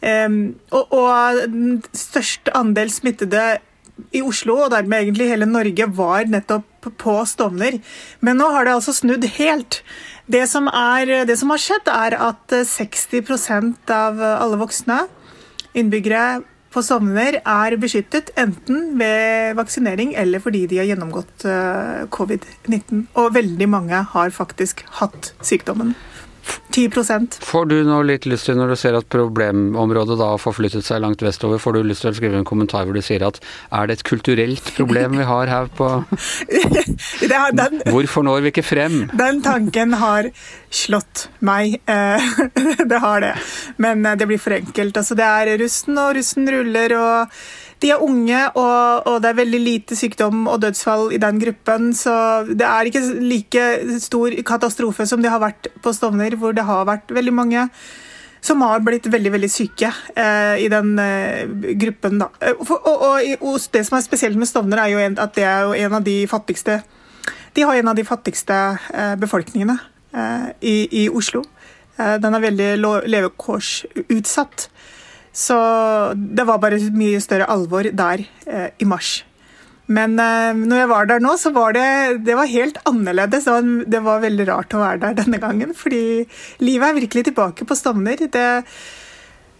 Um, 0.06 0.54
og, 0.70 0.92
og 0.92 1.88
størst 1.96 2.50
andel 2.54 2.92
smittede 2.92 3.56
i 4.14 4.20
Oslo, 4.22 4.58
og 4.66 4.74
dermed 4.74 5.00
egentlig 5.00 5.30
hele 5.30 5.48
Norge, 5.48 5.88
var 5.96 6.28
nettopp 6.28 6.90
på 7.00 7.16
Stovner. 7.26 7.80
Men 8.20 8.38
nå 8.38 8.50
har 8.52 8.68
det 8.68 8.76
altså 8.76 8.94
snudd 8.94 9.24
helt. 9.38 9.80
Det 10.30 10.44
som, 10.50 10.68
er, 10.68 11.24
det 11.26 11.38
som 11.40 11.50
har 11.50 11.62
skjedd, 11.62 11.88
er 11.90 12.18
at 12.28 12.58
60 12.68 13.16
eh, 13.16 13.72
av 13.96 14.20
alle 14.22 14.60
voksne 14.60 15.06
innbyggere 15.76 16.44
på 16.76 16.84
sommer 16.84 17.38
er 17.40 17.76
beskyttet 17.80 18.32
enten 18.36 18.98
ved 19.00 19.56
vaksinering 19.56 20.12
eller 20.20 20.42
fordi 20.44 20.66
de 20.68 20.80
har 20.82 20.90
gjennomgått 20.90 21.46
eh, 21.48 22.04
covid-19. 22.12 23.06
Og 23.16 23.32
veldig 23.36 23.68
mange 23.72 24.02
har 24.12 24.34
faktisk 24.34 24.84
hatt 25.00 25.32
sykdommen. 25.40 25.94
10 26.76 27.40
Får 27.40 27.68
du 27.70 27.76
nå 27.88 28.02
litt 28.04 28.26
lyst 28.28 28.50
til, 28.50 28.56
når 28.58 28.74
du 28.74 28.76
ser 28.76 28.96
at 28.98 29.08
problemområdet 29.12 30.18
da 30.20 30.32
har 30.34 30.40
forflyttet 30.42 30.84
seg 30.84 31.00
langt 31.00 31.22
vestover, 31.24 31.60
får 31.62 31.78
du 31.78 31.88
lyst 31.88 32.04
til 32.04 32.12
å 32.12 32.16
skrive 32.18 32.36
en 32.40 32.48
kommentar 32.48 32.84
hvor 32.84 32.96
du 32.96 33.00
sier 33.04 33.24
at 33.24 33.40
er 33.72 33.88
det 33.88 33.98
et 33.98 34.06
kulturelt 34.06 34.72
problem 34.76 35.16
vi 35.16 35.26
har 35.28 35.48
her 35.48 35.70
på 35.72 35.88
den, 37.56 37.80
Hvorfor 37.88 38.26
når 38.26 38.44
vi 38.44 38.52
ikke 38.52 38.66
frem? 38.66 38.98
Den 39.16 39.40
tanken 39.44 39.96
har 39.96 40.28
slått 40.68 41.28
meg. 41.40 41.78
Eh, 41.88 42.32
det 42.90 43.00
har 43.02 43.24
det. 43.24 43.36
Men 43.82 44.04
eh, 44.04 44.18
det 44.18 44.28
blir 44.28 44.42
for 44.42 44.56
enkelt. 44.58 45.00
Altså, 45.00 45.16
det 45.16 45.24
er 45.26 45.56
russen, 45.62 45.96
og 46.02 46.16
russen 46.18 46.50
ruller. 46.52 46.96
og 47.00 47.40
de 47.82 47.90
er 47.92 48.00
unge, 48.02 48.38
og, 48.56 49.06
og, 49.06 49.20
det 49.20 49.28
er 49.30 49.38
veldig 49.42 49.60
lite 49.60 49.96
sykdom 49.98 50.46
og 50.48 50.62
dødsfall 50.62 51.10
i 51.12 51.20
den 51.20 51.40
gruppen. 51.42 51.90
Så 51.96 52.14
det 52.48 52.64
er 52.64 52.88
ikke 52.88 53.04
like 53.20 53.66
stor 54.00 54.32
katastrofe 54.48 55.04
som 55.08 55.20
det 55.22 55.32
har 55.32 55.42
vært 55.42 55.68
på 55.84 55.92
Stovner, 55.92 56.38
hvor 56.40 56.56
det 56.56 56.64
har 56.64 56.88
vært 56.88 57.12
veldig 57.12 57.34
mange 57.36 57.68
som 58.46 58.62
har 58.62 58.82
blitt 58.84 59.08
veldig 59.10 59.32
veldig 59.34 59.48
syke 59.50 59.90
eh, 60.14 60.56
i 60.62 60.68
den 60.70 60.94
eh, 61.02 61.46
gruppen. 61.80 62.20
Da. 62.22 62.28
Eh, 62.40 62.54
og, 62.60 62.86
og, 62.86 63.32
og, 63.40 63.58
Det 63.72 63.82
som 63.86 63.98
er 63.98 64.04
spesielt 64.06 64.38
med 64.38 64.48
Stovner, 64.48 64.84
er 64.84 64.92
jo 64.92 65.02
en, 65.02 65.18
at 65.18 65.34
det 65.34 65.46
er 65.48 65.72
en 65.86 65.98
av 65.98 66.04
de 66.06 66.18
fattigste 66.30 66.80
De 67.56 67.64
har 67.64 67.74
en 67.74 67.88
av 67.88 67.96
de 67.96 68.04
fattigste 68.06 68.54
eh, 68.94 69.14
befolkningene 69.18 69.78
eh, 70.12 70.48
i, 70.60 70.76
i, 71.04 71.08
Oslo. 71.08 71.42
Eh, 71.96 72.16
den 72.22 72.36
er 72.36 72.44
veldig 72.44 72.70
levekårsutsatt. 73.08 74.68
Så 75.36 75.56
det 76.16 76.46
var 76.48 76.60
bare 76.62 76.80
mye 76.96 77.20
større 77.20 77.48
alvor 77.52 77.88
der 77.92 78.24
eh, 78.48 78.68
i 78.80 78.88
mars. 78.88 79.18
Men 79.86 80.16
eh, 80.18 80.52
når 80.56 80.80
jeg 80.80 80.90
var 80.90 81.08
der 81.10 81.22
nå, 81.22 81.34
så 81.38 81.52
var 81.54 81.76
det, 81.76 81.88
det 82.26 82.36
var 82.38 82.48
helt 82.50 82.78
annerledes. 82.88 83.46
Var, 83.46 83.66
det 83.86 84.00
var, 84.02 84.22
veldig 84.24 84.46
rart 84.48 84.74
å 84.74 84.80
være 84.82 85.02
der 85.04 85.18
denne 85.20 85.40
gangen, 85.42 85.74
fordi 85.76 86.24
livet 86.64 86.88
er 86.88 87.02
virkelig 87.02 87.28
tilbake 87.28 87.68
på 87.68 87.76
Stovner. 87.78 88.24
Det, 88.32 88.46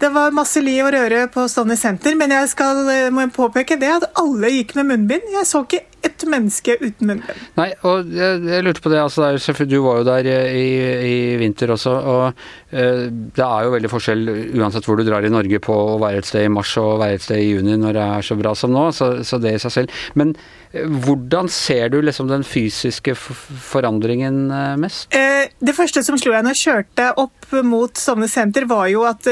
Det 0.01 0.11
var 0.13 0.35
masse 0.37 0.61
liv 0.61 0.85
og 0.85 0.93
røre 0.93 1.27
på 1.33 1.47
Stovner 1.49 1.79
senter, 1.81 2.17
men 2.17 2.33
jeg 2.35 2.49
skal, 2.53 2.83
må 3.13 3.29
påpeke 3.33 3.79
det 3.81 3.93
at 4.01 4.11
alle 4.21 4.51
gikk 4.53 4.75
med 4.81 4.91
munnbind. 4.91 5.29
Jeg 5.37 5.49
så 5.49 5.63
ikke 5.65 5.85
et 6.05 6.25
menneske 6.29 6.77
uten 6.81 7.11
munnbind. 7.11 7.45
Nei, 7.59 7.69
og 7.87 8.11
jeg, 8.15 8.41
jeg 8.49 8.65
lurte 8.65 8.83
på 8.85 8.93
det, 8.93 9.01
altså 9.01 9.25
der, 9.25 9.69
Du 9.69 9.79
var 9.85 10.01
jo 10.01 10.07
der 10.09 10.29
i, 10.29 10.67
i 11.09 11.17
vinter 11.41 11.73
også, 11.75 11.95
og 11.97 12.25
uh, 12.29 13.07
det 13.09 13.47
er 13.47 13.67
jo 13.67 13.73
veldig 13.75 13.93
forskjell 13.93 14.27
uansett 14.59 14.87
hvor 14.87 15.01
du 15.01 15.07
drar 15.07 15.27
i 15.27 15.33
Norge 15.33 15.61
på 15.63 15.77
å 15.95 15.97
være 16.03 16.23
et 16.23 16.29
sted 16.29 16.47
i 16.47 16.53
mars 16.53 16.75
og 16.81 17.01
være 17.03 17.19
et 17.19 17.27
sted 17.27 17.41
i 17.43 17.49
juni 17.51 17.79
når 17.81 17.97
det 17.97 18.05
er 18.19 18.29
så 18.29 18.39
bra 18.39 18.55
som 18.59 18.75
nå, 18.75 18.89
så, 18.97 19.11
så 19.27 19.41
det 19.43 19.57
i 19.57 19.63
seg 19.63 19.75
selv. 19.79 20.05
Men 20.19 20.35
uh, 20.37 20.85
hvordan 21.07 21.51
ser 21.53 21.91
du 21.95 22.01
liksom 22.05 22.31
den 22.33 22.47
fysiske 22.47 23.17
forandringen 23.17 24.47
uh, 24.53 24.75
mest? 24.81 25.09
det 25.57 25.73
første 25.77 26.03
som 26.05 26.19
slo 26.21 26.33
jeg 26.35 26.45
når 26.45 26.57
jeg 26.57 26.63
kjørte 26.67 27.07
opp 27.23 27.53
mot 27.65 27.97
Stovner 27.97 28.29
senter, 28.31 28.67
var 28.69 28.89
jo 28.91 29.05
at 29.09 29.29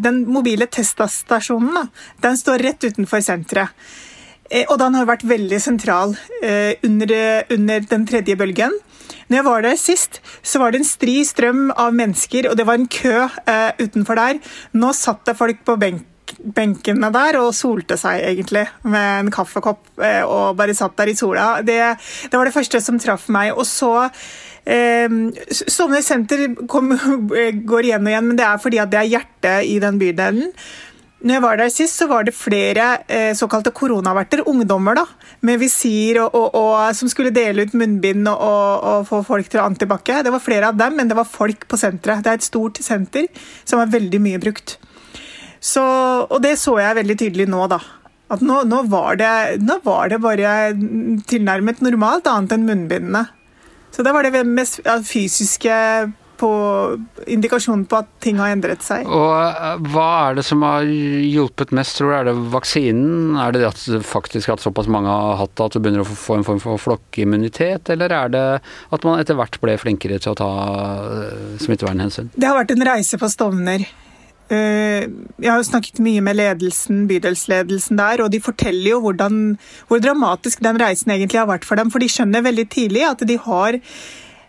den 0.00 0.22
mobile 0.30 0.68
teststasjonen 0.70 1.90
den 2.22 2.38
står 2.38 2.62
rett 2.64 2.86
utenfor 2.86 3.24
senteret. 3.24 3.74
Eh, 4.50 4.66
og 4.68 4.78
den 4.80 4.96
har 4.96 5.08
vært 5.08 5.26
veldig 5.26 5.60
sentral 5.62 6.16
eh, 6.42 6.76
under, 6.86 7.14
under, 7.52 7.86
den 7.90 8.06
tredje 8.08 8.36
bølgen. 8.38 8.74
Når 9.26 9.40
jeg 9.40 9.46
var 9.46 9.64
der 9.64 9.78
sist, 9.80 10.20
så 10.46 10.60
var 10.62 10.72
det 10.72 10.82
en 10.82 10.86
stri 10.88 11.16
strøm 11.26 11.70
av 11.74 11.94
mennesker, 11.96 12.46
og 12.50 12.58
det 12.58 12.66
var 12.66 12.78
en 12.78 12.86
kø 12.86 13.24
uh, 13.26 13.70
utenfor 13.80 14.18
der. 14.18 14.38
Nå 14.78 14.92
satt 14.94 15.24
det 15.26 15.34
folk 15.34 15.64
på 15.66 15.74
benk, 15.82 16.36
benkene 16.54 17.10
der 17.14 17.40
og 17.40 17.50
solte 17.58 17.98
seg, 17.98 18.22
egentlig, 18.22 18.62
med 18.86 19.24
en 19.24 19.32
kaffekopp 19.34 19.98
og 19.98 20.54
bare 20.58 20.76
satt 20.78 20.94
der 20.98 21.10
i 21.10 21.16
sola. 21.18 21.48
Det, 21.66 21.80
det 22.30 22.38
var 22.38 22.46
det 22.46 22.54
første 22.54 22.82
som 22.82 23.02
traff 23.02 23.26
meg. 23.34 23.50
Og 23.58 23.66
så 23.66 23.92
eh, 24.06 25.10
Sånne 25.50 26.02
senter 26.06 26.46
kom, 26.70 26.94
går 27.72 27.90
igjen 27.90 28.06
og 28.06 28.12
igjen, 28.14 28.30
men 28.30 28.38
det 28.38 28.46
er 28.46 28.62
fordi 28.62 28.82
at 28.82 28.94
det 28.94 29.02
er 29.02 29.14
hjertet 29.16 29.70
i 29.74 29.78
den 29.82 29.98
bydelen. 30.02 30.54
Når 31.24 31.32
jeg 31.32 31.42
var 31.42 31.56
der 31.56 31.70
sist, 31.72 31.96
så 31.96 32.06
var 32.10 32.26
det 32.26 32.34
flere 32.36 32.86
eh, 33.08 33.30
såkalte 33.34 33.72
koronaverter, 33.72 34.42
ungdommer 34.50 34.98
da, 34.98 35.06
med 35.48 35.62
visir 35.62 36.20
og, 36.20 36.34
og, 36.36 36.56
og, 36.58 36.74
som 36.98 37.08
skulle 37.08 37.32
dele 37.32 37.64
ut 37.64 37.76
munnbind 37.78 38.28
og, 38.28 39.06
få 39.08 39.22
folk 39.24 39.48
til 39.48 39.62
å 39.62 39.64
antibac. 39.64 40.04
Det 40.04 40.32
var 40.34 40.44
flere 40.44 40.68
av 40.68 40.76
dem, 40.76 40.98
men 41.00 41.08
det 41.08 41.16
var 41.16 41.28
folk 41.28 41.64
på 41.70 41.78
senteret. 41.80 42.20
Det 42.24 42.34
er 42.34 42.40
et 42.40 42.46
stort 42.46 42.82
senter 42.84 43.30
som 43.64 43.80
er 43.80 43.94
veldig 43.94 44.20
mye 44.26 44.42
brukt. 44.42 44.76
Så, 45.56 45.82
og 46.28 46.36
det 46.44 46.58
så 46.60 46.76
jeg 46.82 47.00
veldig 47.00 47.16
tydelig 47.24 47.48
nå, 47.48 47.64
da. 47.72 47.80
At 48.30 48.44
nå, 48.44 48.60
nå, 48.68 48.82
var 48.92 49.16
det, 49.16 49.32
nå 49.62 49.78
var 49.86 50.12
det 50.12 50.20
bare 50.20 50.52
tilnærmet 51.30 51.80
normalt, 51.80 52.28
annet 52.28 52.58
enn 52.58 52.68
munnbindene. 52.68 53.24
Så 53.94 54.04
det 54.04 54.12
var 54.12 54.26
det 54.26 54.44
mest 54.44 54.82
fysiske 55.08 55.72
på 56.40 56.50
indikasjon 57.26 57.84
på 57.88 58.00
at 58.02 58.08
ting 58.24 58.40
har 58.42 58.52
endret 58.54 58.84
seg. 58.84 59.08
Og 59.08 59.32
eh, 59.40 59.82
Hva 59.92 60.06
er 60.28 60.38
det 60.38 60.46
som 60.48 60.64
har 60.66 60.86
hjulpet 60.86 61.74
mest, 61.76 61.98
tror 61.98 62.12
du? 62.12 62.16
Er 62.18 62.28
det 62.30 62.36
vaksinen? 62.54 63.36
Er 63.40 63.54
det 63.54 63.64
det 63.64 63.70
at 63.72 64.06
faktisk 64.06 64.54
at 64.54 64.64
såpass 64.64 64.90
mange 64.92 65.12
har 65.12 65.40
hatt 65.42 65.54
det 65.56 65.68
at 65.68 65.76
du 65.76 65.82
begynner 65.82 66.04
å 66.04 66.08
få 66.08 66.38
en 66.38 66.46
form 66.46 66.62
for 66.62 66.82
flokkimmunitet? 66.82 67.92
Eller 67.94 68.14
er 68.14 68.32
det 68.32 68.46
at 68.62 69.06
man 69.06 69.20
etter 69.20 69.38
hvert 69.38 69.60
ble 69.62 69.76
flinkere 69.80 70.20
til 70.22 70.34
å 70.34 70.40
ta 70.40 70.50
eh, 71.04 71.54
smittevernhensyn? 71.64 72.32
Det 72.36 72.50
har 72.50 72.58
vært 72.58 72.76
en 72.76 72.90
reise 72.94 73.20
på 73.20 73.30
Stovner. 73.32 73.86
Eh, 74.46 75.06
jeg 75.42 75.50
har 75.50 75.58
jo 75.58 75.66
snakket 75.66 75.98
mye 76.04 76.22
med 76.22 76.38
ledelsen, 76.38 77.06
bydelsledelsen 77.10 77.98
der, 77.98 78.22
og 78.22 78.30
de 78.30 78.38
forteller 78.42 78.92
jo 78.92 79.00
hvordan, 79.02 79.56
hvor 79.88 80.02
dramatisk 80.02 80.62
den 80.62 80.78
reisen 80.78 81.10
egentlig 81.14 81.40
har 81.40 81.50
vært 81.50 81.66
for 81.66 81.78
dem. 81.78 81.90
For 81.90 82.02
de 82.02 82.10
skjønner 82.12 82.46
veldig 82.46 82.68
tidlig 82.70 83.02
at 83.08 83.26
de 83.26 83.40
har 83.42 83.80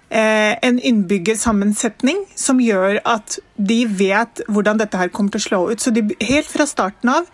en 0.09 0.77
innbyggersammensetning 0.79 2.21
som 2.35 2.61
gjør 2.63 3.01
at 3.03 3.39
de 3.59 3.81
vet 3.89 4.39
hvordan 4.47 4.79
dette 4.79 4.95
her 4.95 5.11
kommer 5.11 5.33
til 5.33 5.41
å 5.41 5.47
slå 5.47 5.59
ut. 5.73 5.83
Så 5.83 5.91
de, 5.91 6.05
helt 6.23 6.47
fra 6.47 6.63
starten 6.69 7.11
av, 7.11 7.27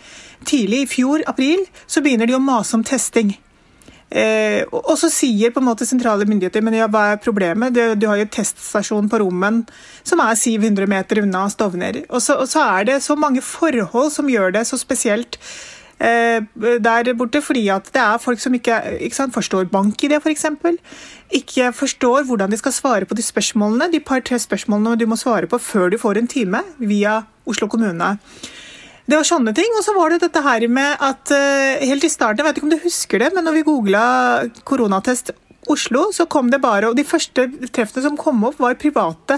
tidlig 0.49 0.83
i 0.83 0.89
fjor, 0.89 1.21
april, 1.29 1.61
så 1.85 2.01
begynner 2.01 2.29
de 2.29 2.37
å 2.37 2.41
mase 2.41 2.73
om 2.73 2.85
testing. 2.87 3.35
Eh, 4.13 4.61
og 4.69 4.93
så 5.01 5.09
sier 5.09 5.53
på 5.53 5.61
en 5.61 5.65
måte 5.71 5.87
sentrale 5.89 6.27
myndigheter 6.29 6.61
men 6.61 6.75
ja, 6.77 6.85
hva 6.91 7.07
er 7.13 7.21
problemet? 7.21 7.73
Du, 7.73 7.81
du 7.97 8.05
har 8.05 8.19
jo 8.21 8.27
teststasjon 8.29 9.07
på 9.09 9.21
Rommen 9.23 9.63
som 10.05 10.21
er 10.21 10.37
700 10.37 10.89
meter 10.89 11.23
unna 11.23 11.47
Stovner. 11.49 12.03
Og 12.09 12.21
så, 12.21 12.37
og 12.41 12.49
så 12.49 12.65
er 12.77 12.89
det 12.91 12.99
så 13.05 13.17
mange 13.17 13.41
forhold 13.41 14.13
som 14.13 14.29
gjør 14.29 14.53
det 14.57 14.67
så 14.69 14.77
spesielt 14.81 15.37
Eh, 15.37 15.82
der 16.03 17.13
borte, 17.15 17.39
fordi 17.39 17.67
at 17.71 17.85
det 17.95 18.01
er 18.01 18.19
folk 18.19 18.41
som 18.43 18.55
ikke, 18.57 18.75
ikke 19.05 19.15
sant, 19.15 19.33
forstår 19.35 19.69
bank-ID, 19.71 20.17
f.eks. 20.19 20.45
Ikke 21.31 21.69
forstår 21.71 22.25
hvordan 22.27 22.51
de 22.51 22.59
skal 22.59 22.75
svare 22.75 23.07
på 23.07 23.15
de 23.15 23.23
spørsmålene, 23.23 23.87
de 23.93 24.01
par-tre 24.03 24.39
spørsmålene 24.41 24.97
du 24.99 25.07
må 25.07 25.15
svare 25.15 25.47
på 25.47 25.61
før 25.63 25.93
du 25.93 25.97
får 26.01 26.19
en 26.19 26.27
time 26.27 26.63
via 26.81 27.21
Oslo 27.47 27.69
kommune. 27.71 28.17
Det 29.03 29.19
var 29.19 29.27
sånne 29.27 29.53
ting. 29.55 29.71
Og 29.77 29.83
så 29.85 29.95
var 29.95 30.13
det 30.13 30.21
dette 30.23 30.43
her 30.43 30.67
med 30.71 30.99
at 31.03 31.31
uh, 31.35 31.83
helt 31.83 32.05
i 32.07 32.11
starten, 32.11 32.41
jeg 32.41 32.47
vet 32.47 32.59
ikke 32.59 32.69
om 32.69 32.75
du 32.75 32.83
husker 32.85 33.23
det, 33.23 33.31
men 33.35 33.47
når 33.47 33.59
vi 33.59 33.65
googla 33.67 34.03
koronatest 34.67 35.33
Oslo, 35.71 36.09
så 36.11 36.25
kom 36.27 36.49
det 36.51 36.59
bare 36.59 36.89
Og 36.89 36.97
de 36.97 37.05
første 37.07 37.45
treffene 37.71 38.01
som 38.03 38.17
kom 38.19 38.41
opp, 38.43 38.57
var 38.59 38.75
private 38.75 39.37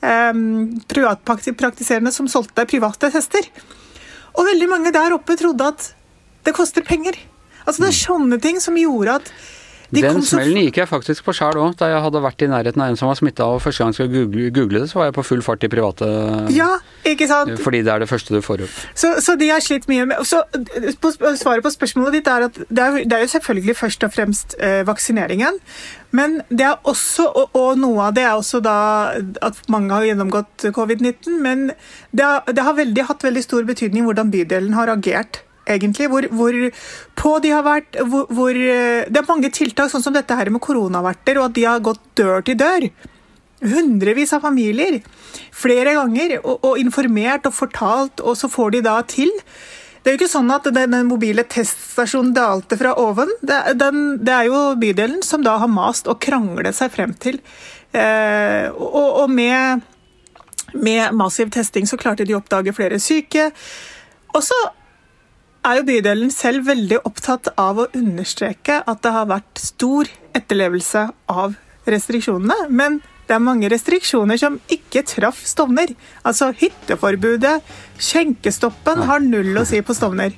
um, 0.00 0.70
privatpraktiserende 0.88 2.12
som 2.16 2.28
solgte 2.32 2.64
private 2.68 3.10
tester. 3.12 3.44
Og 4.36 4.46
veldig 4.46 4.68
mange 4.70 4.92
der 4.94 5.16
oppe 5.16 5.36
trodde 5.38 5.70
at 5.72 5.88
det 6.46 6.54
koster 6.56 6.84
penger. 6.86 7.18
Altså 7.66 7.82
Det 7.82 7.88
er 7.90 7.96
mm. 7.96 8.02
sånne 8.04 8.40
ting 8.42 8.60
som 8.62 8.78
gjorde 8.78 9.20
at 9.20 9.32
de 9.90 10.02
Den 10.04 10.22
smellen 10.22 10.60
gikk 10.66 10.78
jeg 10.78 10.88
faktisk 10.90 11.24
på 11.26 11.34
sjæl 11.34 11.58
òg, 11.58 11.74
da 11.80 11.88
jeg 11.90 12.02
hadde 12.04 12.22
vært 12.22 12.44
i 12.44 12.48
nærheten 12.50 12.82
av 12.82 12.92
en 12.92 12.98
som 12.98 13.10
var 13.10 13.18
smitta, 13.18 13.46
og 13.50 13.62
første 13.64 13.82
gang 13.82 13.90
jeg 13.90 13.98
skulle 13.98 14.14
google, 14.14 14.50
google, 14.54 14.82
det, 14.84 14.90
så 14.92 15.00
var 15.00 15.08
jeg 15.08 15.16
på 15.16 15.24
full 15.26 15.42
fart 15.42 15.66
i 15.66 15.70
private 15.72 16.10
Ja, 16.54 16.68
ikke 17.06 17.26
sant? 17.30 17.56
Fordi 17.64 17.82
det 17.86 17.92
er 17.92 18.04
det 18.04 18.10
første 18.10 18.36
du 18.36 18.40
får 18.44 18.64
opp. 18.66 18.76
Så, 18.94 19.16
så 19.24 19.34
de 19.40 19.50
har 19.50 19.62
slitt 19.64 19.88
mye 19.90 20.06
med 20.12 20.22
så 20.28 20.44
på, 21.02 21.12
Svaret 21.40 21.64
på 21.64 21.72
spørsmålet 21.74 22.20
ditt 22.20 22.30
er 22.30 22.46
at 22.46 22.60
det 22.68 22.84
er, 22.84 23.00
det 23.02 23.18
er 23.18 23.26
jo 23.26 23.32
selvfølgelig 23.34 23.76
først 23.80 24.06
og 24.06 24.14
fremst 24.14 24.56
eh, 24.62 24.80
vaksineringen. 24.86 25.58
Men 26.14 26.40
det 26.50 26.66
er 26.66 26.78
også, 26.90 27.26
og, 27.26 27.52
og, 27.54 27.78
noe 27.78 28.08
av 28.08 28.16
det 28.16 28.24
er 28.26 28.34
også 28.38 28.62
da 28.64 28.78
at 29.46 29.60
mange 29.70 29.94
har 29.94 30.08
gjennomgått 30.08 30.70
covid-19, 30.74 31.38
men 31.42 31.70
det 32.10 32.26
har, 32.26 32.42
det 32.46 32.66
har 32.66 32.78
veldig, 32.78 33.06
hatt 33.10 33.26
veldig 33.26 33.44
stor 33.46 33.66
betydning 33.68 34.06
hvordan 34.06 34.32
bydelen 34.34 34.74
har 34.78 34.90
agert 34.90 35.44
egentlig. 35.72 36.10
Hvor, 36.12 36.26
hvor, 36.34 36.58
på 37.18 37.32
de 37.44 37.54
har 37.54 37.64
vært 37.66 38.00
hvor, 38.02 38.28
hvor, 38.34 38.54
Det 38.54 39.22
er 39.22 39.28
mange 39.28 39.52
tiltak, 39.54 39.92
sånn 39.92 40.04
som 40.04 40.16
dette 40.16 40.36
her 40.36 40.50
med 40.52 40.62
koronaverter, 40.64 41.40
og 41.40 41.50
at 41.50 41.58
de 41.58 41.66
har 41.68 41.84
gått 41.84 42.02
dør 42.18 42.44
til 42.46 42.58
dør. 42.60 42.88
Hundrevis 43.60 44.32
av 44.36 44.46
familier. 44.46 45.00
Flere 45.52 45.96
ganger. 45.98 46.38
Og, 46.44 46.64
og 46.64 46.80
informert 46.80 47.48
og 47.50 47.56
fortalt, 47.56 48.24
og 48.24 48.38
så 48.38 48.50
får 48.50 48.76
de 48.76 48.86
da 48.88 49.00
til. 49.08 49.30
Det 50.00 50.08
er 50.08 50.14
jo 50.14 50.20
ikke 50.22 50.32
sånn 50.32 50.52
at 50.54 50.64
den 50.72 50.94
mobile 51.04 51.44
teststasjonen 51.44 52.32
dalte 52.36 52.78
fra 52.80 52.94
oven. 53.02 53.28
Det, 53.44 53.58
den, 53.76 54.16
det, 54.24 54.32
er 54.32 54.48
jo 54.48 54.60
bydelen 54.80 55.20
som 55.26 55.44
da 55.44 55.58
har 55.60 55.68
mast 55.68 56.08
og 56.08 56.22
kranglet 56.24 56.76
seg 56.78 56.92
frem 56.94 57.12
til. 57.20 57.36
Eh, 57.92 58.70
og, 58.72 59.08
og 59.24 59.32
med, 59.34 59.84
med 60.72 61.16
massiv 61.18 61.52
testing 61.52 61.88
så 61.90 62.00
klarte 62.00 62.24
de 62.24 62.32
å 62.32 62.40
oppdage 62.40 62.72
flere 62.76 63.00
syke. 63.02 63.50
Og 64.32 64.40
så 64.46 64.56
er 65.66 65.78
jo 65.78 65.86
bydelen 65.88 66.30
selv 66.32 66.66
veldig 66.68 67.02
opptatt 67.08 67.50
av 67.60 67.82
å 67.82 67.88
understreke 67.96 68.80
at 68.88 69.02
det 69.04 69.12
har 69.14 69.28
vært 69.30 69.60
stor 69.60 70.08
etterlevelse 70.36 71.06
av 71.30 71.56
restriksjonene. 71.90 72.68
Men 72.68 73.00
det 73.30 73.36
er 73.36 73.44
mange 73.46 73.68
restriksjoner 73.70 74.38
som 74.40 74.58
ikke 74.74 75.04
traff 75.06 75.44
Stovner. 75.46 75.92
Altså 76.26 76.50
hytteforbudet, 76.58 77.60
skjenkestoppen 78.00 79.04
har 79.06 79.22
null 79.22 79.60
å 79.60 79.62
si 79.68 79.78
på 79.86 79.94
Stovner. 79.94 80.34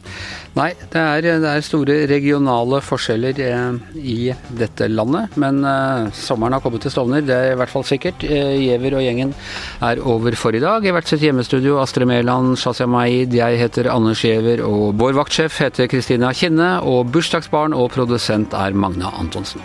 Nei, 0.59 0.69
det 0.93 1.01
er, 1.01 1.25
det 1.41 1.49
er 1.49 1.65
store 1.65 1.97
regionale 2.11 2.83
forskjeller 2.85 3.41
eh, 3.41 3.81
i 3.97 4.17
dette 4.59 4.91
landet. 4.93 5.39
Men 5.41 5.65
eh, 5.65 6.13
sommeren 6.13 6.59
har 6.59 6.65
kommet 6.65 6.85
til 6.85 6.93
Stovner, 6.93 7.25
det 7.25 7.39
er 7.39 7.55
i 7.55 7.59
hvert 7.63 7.73
fall 7.73 7.87
sikkert. 7.89 8.27
Eh, 8.29 8.77
og 8.83 9.01
gjengen 9.01 9.33
er 9.81 10.03
over 10.05 10.37
for 10.37 10.53
i 10.53 10.61
dag. 10.61 10.85
I 10.85 10.93
hvert 10.93 11.09
sitt 11.09 11.25
hjemmestudio 11.25 11.81
Astrid 11.81 12.11
Mæland, 12.11 12.59
Shazia 12.61 12.91
Maid, 12.91 13.33
jeg 13.33 13.61
heter 13.63 13.89
Anders 13.95 14.21
Giæver, 14.21 14.61
og 14.69 14.99
vår 15.01 15.17
vaktsjef 15.23 15.63
heter 15.65 15.89
Kristina 15.89 16.35
Kinne, 16.37 16.75
og 16.85 17.09
bursdagsbarn 17.15 17.73
og 17.73 17.95
produsent 17.97 18.53
er 18.53 18.77
Magna 18.77 19.15
Antonsen. 19.17 19.65